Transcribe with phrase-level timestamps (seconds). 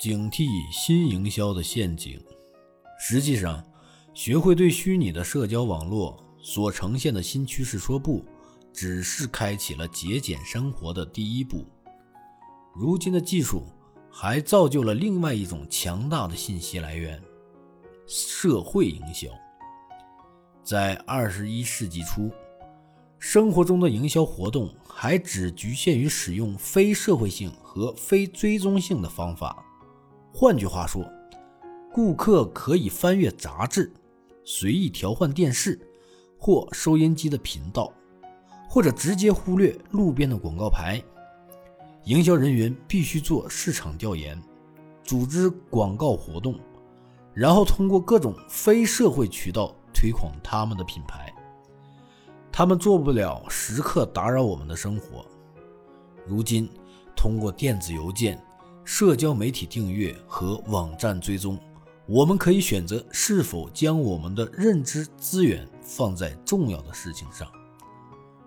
[0.00, 2.18] 警惕新营销的陷阱。
[2.98, 3.62] 实际上，
[4.14, 8.24] 学会对虚拟的社交网络所呈现的新趋势说不，
[8.72, 11.66] 只是开启了节俭生活的第一步。
[12.74, 13.66] 如今的技术
[14.10, 17.22] 还造就了另外一种强大的信息来源——
[18.08, 19.28] 社会营销。
[20.64, 22.30] 在二十一世纪初，
[23.18, 29.62] 生活中的营销活动还只局限于使用非社会性和非追踪性的方法。
[30.32, 31.04] 换句话说，
[31.92, 33.92] 顾客可以翻阅杂志，
[34.44, 35.78] 随意调换电视
[36.38, 37.92] 或收音机的频道，
[38.68, 41.02] 或者直接忽略路边的广告牌。
[42.04, 44.40] 营销人员必须做市场调研，
[45.02, 46.58] 组织广告活动，
[47.34, 51.30] 然后通过各种非社会渠道推广他们的品牌。
[52.52, 55.26] 他们做不了时刻打扰我们的生活。
[56.24, 56.70] 如今，
[57.14, 58.42] 通过电子邮件、
[58.92, 61.56] 社交媒体订阅和网站追踪。
[62.06, 67.46] 我们可以选择是否将我们的认知资源放在重要的事情上。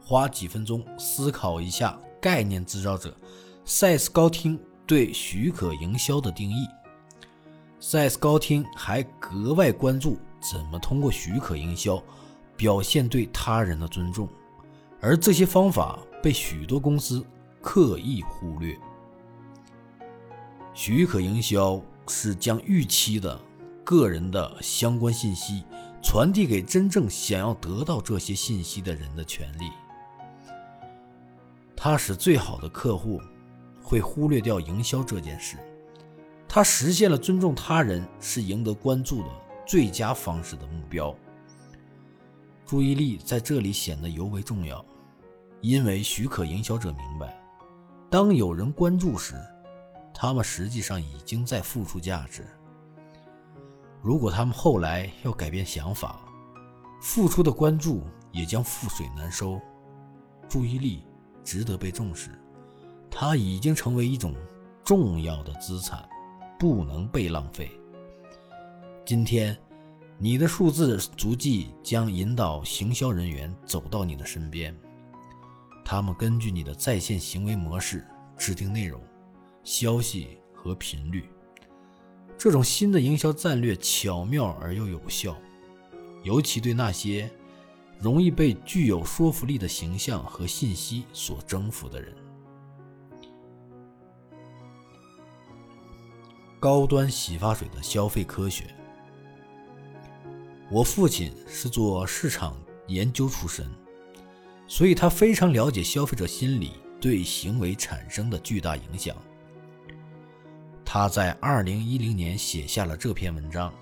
[0.00, 3.16] 花几分钟思考一下概念制造者
[3.64, 6.66] 赛斯高汀对许可营销的定义。
[7.78, 12.02] 赛斯高汀还格外关注怎么通过许可营销
[12.56, 14.28] 表现对他人的尊重，
[15.00, 17.24] 而这些方法被许多公司
[17.60, 18.76] 刻意忽略。
[20.74, 23.40] 许可营销是将预期的。
[23.84, 25.64] 个人的相关信息
[26.00, 29.70] 传递给真正想要得到这些信息的人的权利，
[31.76, 33.20] 它使最好的客户
[33.82, 35.56] 会忽略掉营销这件事。
[36.48, 39.28] 它实现了尊重他人是赢得关注的
[39.66, 41.12] 最佳方式的目标。
[42.64, 44.82] 注意力在这里显得尤为重要，
[45.60, 47.36] 因为许可营销者明白，
[48.08, 49.34] 当有人关注时，
[50.22, 52.46] 他们实际上已经在付出价值。
[54.00, 56.20] 如果他们后来要改变想法，
[57.00, 59.60] 付出的关注也将覆水难收。
[60.48, 61.02] 注意力
[61.42, 62.40] 值得被重视，
[63.10, 64.32] 它已经成为一种
[64.84, 66.08] 重要的资产，
[66.56, 67.68] 不能被浪费。
[69.04, 69.58] 今天，
[70.18, 74.72] 你的数字足迹将引导行销人员走到你的身边，
[75.84, 78.06] 他们根据你的在线行为模式
[78.38, 79.02] 制定内容、
[79.64, 81.24] 消息和频率。
[82.36, 85.36] 这种新的营销战略巧妙而又有效，
[86.24, 87.30] 尤其对那些
[88.00, 92.12] 容易被具有说服力的形象和信息所征服的人。
[96.58, 98.64] 高端洗发水的消费科学。
[100.70, 102.56] 我父亲是做市场
[102.88, 103.68] 研究出身，
[104.66, 109.14] 所以他非常了解消费者心理对行为产生的巨大影响。
[110.94, 113.72] 他在二零一零年写下了这篇文章，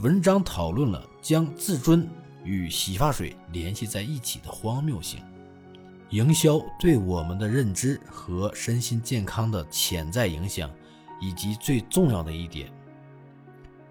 [0.00, 2.04] 文章讨论了将自尊
[2.42, 5.20] 与洗发水联系在一起的荒谬性，
[6.10, 10.68] 营销对我们的认知和身心健康的潜在影响，
[11.20, 12.68] 以及最重要的一点：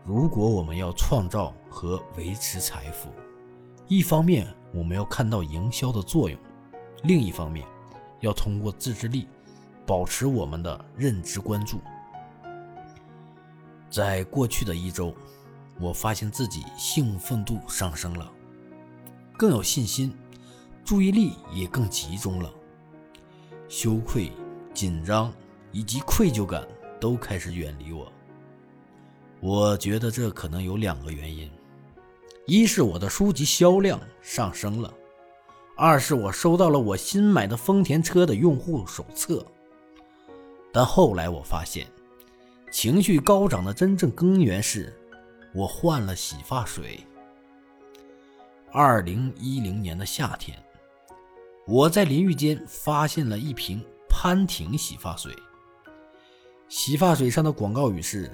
[0.04, 3.08] 如果我们要创造和维持财富，
[3.88, 6.38] 一方面我们要看到营销的作用，
[7.04, 7.66] 另一方面
[8.20, 9.26] 要通过自制力
[9.86, 11.80] 保持我们的认知关注。
[13.90, 15.14] 在过去的一周，
[15.80, 18.30] 我发现自己兴奋度上升了，
[19.38, 20.14] 更有信心，
[20.84, 22.52] 注意力也更集中了。
[23.70, 24.32] 羞愧、
[24.74, 25.34] 紧张
[25.72, 26.68] 以及愧疚感
[27.00, 28.12] 都开始远离我。
[29.40, 31.50] 我觉得这可能有两个原因：
[32.46, 34.94] 一是我的书籍销量上升了；
[35.76, 39.46] 二是我收到了我新买的丰田车的用户手册。
[40.74, 41.88] 但后来我发现。
[42.70, 44.94] 情绪高涨的真正根源是，
[45.54, 47.00] 我换了洗发水。
[48.72, 50.62] 二零一零年的夏天，
[51.66, 55.34] 我在淋浴间发现了一瓶潘婷洗发水。
[56.68, 58.30] 洗发水上的广告语是：“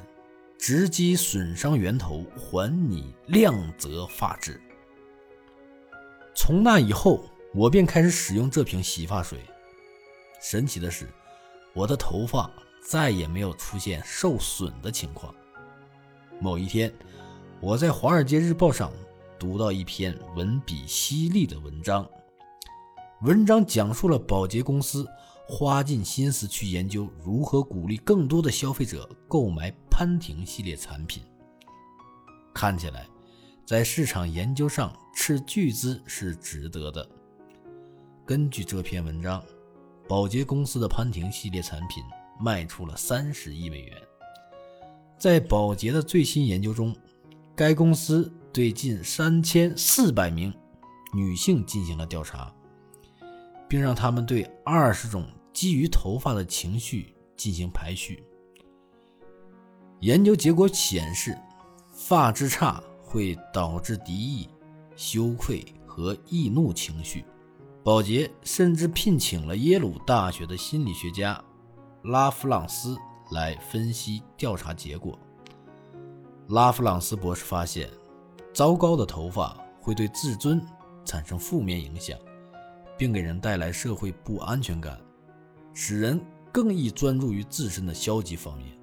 [0.58, 4.60] 直击损伤源头，还你亮泽发质。”
[6.36, 7.24] 从那以后，
[7.54, 9.40] 我便开始使用这瓶洗发水。
[10.42, 11.08] 神奇的是，
[11.74, 12.52] 我的头发。
[12.86, 15.34] 再也没有出现受损的情况。
[16.40, 16.94] 某一天，
[17.62, 18.92] 我在《华尔街日报》上
[19.40, 22.08] 读到一篇文笔犀利的文章，
[23.22, 25.08] 文章讲述了保洁公司
[25.48, 31.24] 花尽心思去研究如何鼓励更多的消费者购买潘婷系列产品。
[32.54, 33.08] 看起来，
[33.66, 37.08] 在市场研究上斥巨资是值得的。
[38.26, 39.44] 根据这篇文章，
[40.08, 42.04] 保洁公司的潘婷系列产品。
[42.40, 43.98] 卖出了三十亿美元，
[45.18, 46.96] 在宝洁的最新研究中，
[47.56, 50.54] 该公司对近三千四百名
[51.14, 52.54] 女性进行了调查，
[53.68, 58.24] 并让他们对二十种基于头发的情绪进行排序。
[60.00, 61.38] 研究结果显示，
[61.92, 64.50] 发质差会导致敌意、
[64.96, 67.24] 羞愧和易怒情绪。
[67.84, 71.42] 宝洁甚至聘请了耶鲁大学的心理学家
[72.04, 72.98] 拉弗朗斯
[73.32, 75.18] 来分析调查结果。
[76.50, 77.90] 拉弗朗斯博士发现，
[78.54, 80.62] 糟糕的头发会对自尊
[81.06, 82.20] 产生负面影响，
[82.98, 85.00] 并给人带来社会不安全感，
[85.74, 86.20] 使人
[86.52, 88.78] 更易专注于自身的消极方面。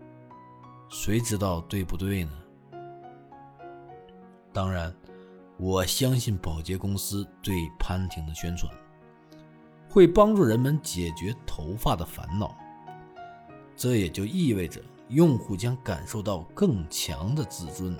[0.89, 2.33] 谁知道对不对呢？
[4.51, 4.95] 当然，
[5.59, 8.73] 我相信保洁公司对潘婷的宣传。
[9.91, 12.57] 会帮助人们解决头发的烦恼，
[13.81, 14.79] 这也就意味着
[15.09, 17.97] 用户将感受到更强的自尊。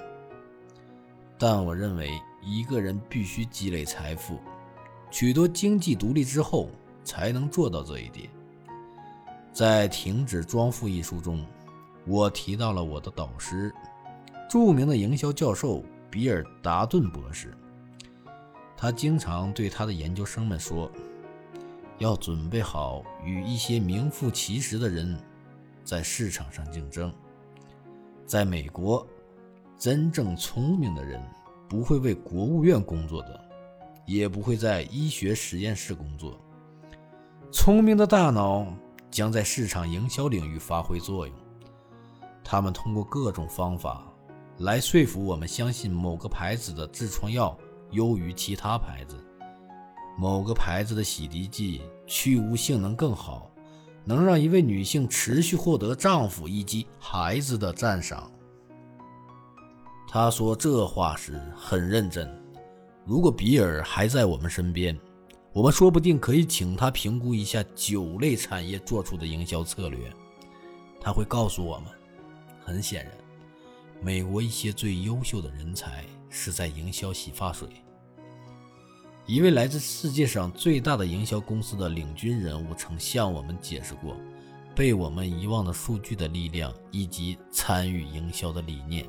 [1.39, 4.39] 但我认为，一个人必须积累财富，
[5.11, 6.69] 取得经济独立之后，
[7.03, 8.29] 才能做到这一点。
[9.55, 11.43] 在《停止装富》一书中，
[12.07, 13.75] 我提到了我的导师，
[14.51, 17.57] 著名的营销教授比尔·达顿博士。
[18.77, 20.93] 他经常对他的研究生们说。
[21.99, 25.19] 要准备好与一些名副其实的人
[25.85, 27.13] 在市场上竞争。
[28.27, 29.07] 在美国，
[29.77, 31.21] 真正聪明的人
[31.69, 33.41] 不会为国务院工作的，
[34.07, 36.41] 也不会在医学实验室工作。
[37.53, 38.67] 聪明的大脑
[39.11, 41.37] 将在市场营销领域发挥作用。
[42.45, 44.05] 他们通过各种方法
[44.59, 47.57] 来说服我们相信某个牌子的痔疮药
[47.91, 49.17] 优于其他牌子。
[50.19, 53.51] 某个牌子的洗涤剂去污性能更好，
[54.05, 58.31] 能让一位女性持续获得丈夫以及孩子的赞赏。
[60.09, 62.29] 他说这话时很认真。
[63.07, 64.99] 如果比尔还在我们身边，
[65.53, 69.99] 我们说不定可以请他评估一下酒类产业做出的营销策略。
[71.01, 71.87] 他会告诉我们，
[72.65, 73.13] 很显然，
[74.03, 77.69] 美国一些最优秀的人才是在营销洗发水。
[79.31, 84.17] 一位来自世界上最大的营销公司的领军人物曾向我们解释过
[84.75, 89.07] 被我们遗忘的数据的力量以及参与营销的理念。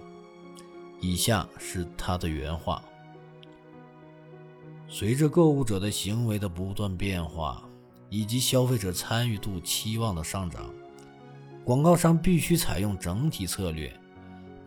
[1.00, 2.84] 以下是他的原话：
[4.88, 7.68] 随着购物者的行为的不断变化
[8.12, 10.72] 以及消费者参与度期望的上涨，
[11.66, 13.92] 广告商必须采用整体策略，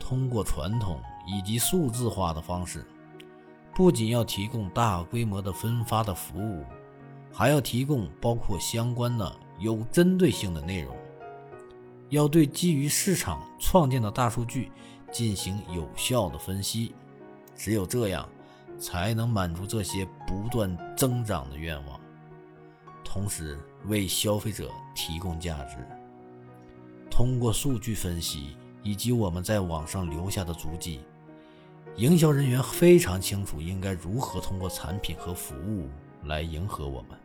[0.00, 2.84] 通过传统以及数字化的方式。
[3.74, 6.64] 不仅要提供大规模的分发的服务，
[7.32, 10.94] 还要提供包括相关的有针对性的内容。
[12.10, 14.70] 要对基于市场创建的大数据
[15.10, 16.94] 进行有效的分析，
[17.56, 18.28] 只有这样，
[18.78, 22.00] 才能满足这些不断增长的愿望，
[23.02, 25.76] 同时为消费者提供价值。
[27.10, 31.00] 通过数据分析以及我们在网上留下的足迹。
[31.96, 35.88] 营销人员非常清楚应该如何通过产品和服务
[36.24, 37.16] 来迎合我们，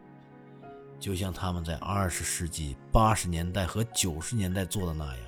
[1.00, 5.26] 就像他们在二十世纪八十年代和九十年代做的那样。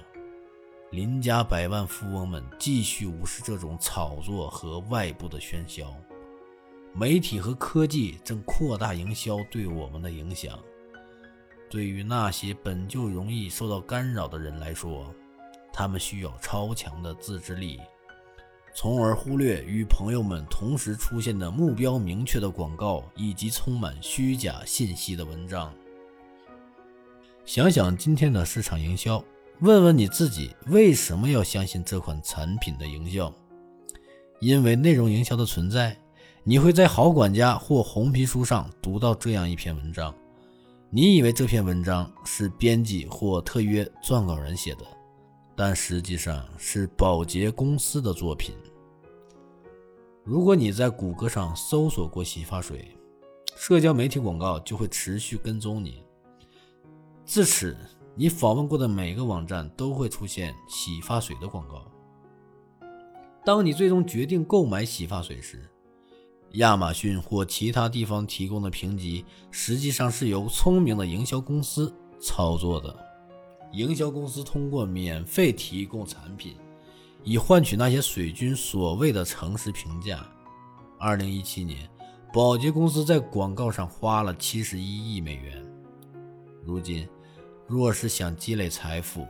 [0.91, 5.95] 邻家百万富翁们继续无视这种炒作和外部的喧嚣，
[6.93, 10.59] 媒体和科技正扩大营销对我们的影响。
[11.67, 15.11] 对于那些本就容易受到干扰的人来说，
[15.73, 17.79] 他们需要超强的自制力。
[18.73, 25.73] 从而忽略与朋友们同时出现的目标明确的广告以及充满虚假信息的文章。
[27.43, 29.23] 想想今天的市场营销，
[29.59, 33.31] 问问你自己为什么要相信这款产品的营销？
[34.39, 35.97] 因为内容营销的存在，
[36.43, 40.15] 你会在好管家或红皮书上读到这样一篇文章，
[40.89, 44.85] 你以为这篇文章是编辑或特约撰稿人写的。
[45.63, 48.55] 但实际上是保洁公司的作品。
[50.23, 52.97] 如果你在谷歌上搜索过洗发水，
[53.55, 56.03] 社交媒体广告就会持续跟踪你。
[57.23, 57.77] 自此，
[58.15, 61.85] 你访问过的每个网站都会出现洗发水的广告。
[63.45, 65.69] 当你最终决定购买洗发水时，
[66.53, 73.10] 亚马逊或其他地方提供的评级实际上是由聪明的营销公司操作的。
[73.73, 76.55] 营销公司通过免费提供产品，
[77.23, 80.25] 以换取那些水军所谓的诚实评价。
[80.99, 81.89] 二零一七年，
[82.33, 85.65] 宝洁公司在广告上花了七十一亿美元。
[86.63, 87.07] 如今，
[87.65, 89.25] 若是想积累财富，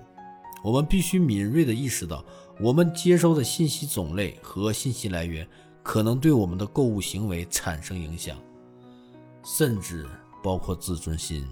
[0.63, 2.25] 我们必须敏锐地意识到，
[2.59, 5.47] 我们接收的信息种类和信息来源
[5.81, 8.37] 可能对我们的购物行为产生影响，
[9.45, 10.05] 甚至
[10.43, 11.47] 包括自尊心。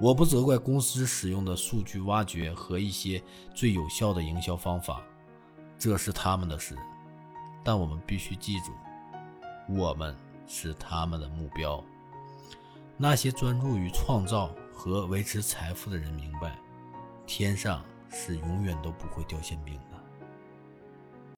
[0.00, 3.22] 我不责怪公司使用的数据挖掘和一些
[3.54, 5.00] 最有效的营销方法，
[5.78, 6.76] 这是他们的事。
[7.62, 8.72] 但我们必须记住，
[9.68, 10.14] 我们
[10.46, 11.82] 是他们的目标。
[12.96, 16.58] 那些专注于创造和维持财富的人明白，
[17.26, 19.93] 天上是永远都不会掉馅饼的。